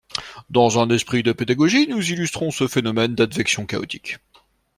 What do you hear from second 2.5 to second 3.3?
phénomène